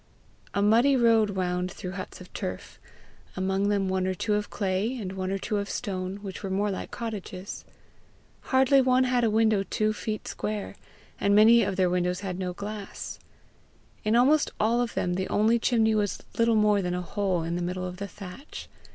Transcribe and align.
A 0.55 0.63
muddy 0.63 0.95
road 0.95 1.29
wound 1.29 1.69
through 1.71 1.91
huts 1.91 2.19
of 2.19 2.33
turf 2.33 2.79
among 3.37 3.69
them 3.69 3.87
one 3.87 4.07
or 4.07 4.15
two 4.15 4.33
of 4.33 4.49
clay, 4.49 4.97
and 4.97 5.11
one 5.11 5.29
or 5.31 5.37
two 5.37 5.57
of 5.57 5.69
stone, 5.69 6.17
which 6.23 6.41
were 6.41 6.49
more 6.49 6.71
like 6.71 6.89
cottages. 6.89 7.65
Hardly 8.45 8.81
one 8.81 9.03
had 9.03 9.23
a 9.23 9.29
window 9.29 9.61
two 9.61 9.93
feet 9.93 10.27
square, 10.27 10.75
and 11.19 11.35
many 11.35 11.61
of 11.61 11.75
their 11.75 11.87
windows 11.87 12.21
had 12.21 12.39
no 12.39 12.51
glass. 12.51 13.19
In 14.03 14.15
almost 14.15 14.49
all 14.59 14.81
of 14.81 14.95
them 14.95 15.13
the 15.13 15.29
only 15.29 15.59
chimney 15.59 15.93
was 15.93 16.17
little 16.35 16.55
more 16.55 16.81
than 16.81 16.95
a 16.95 17.03
hole 17.03 17.43
in 17.43 17.55
the 17.55 17.61
middle 17.61 17.85
of 17.85 17.97
the 17.97 18.07
thatch. 18.07 18.67